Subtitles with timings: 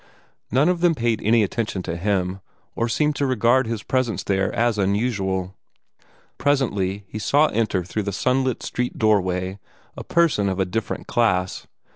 [0.49, 2.39] None of them paid any attention to him,
[2.75, 5.53] or seemed to regard his presence there as unusual.
[6.39, 9.59] Presently he saw enter through the sunlit street doorway
[9.95, 11.67] a person of a different class.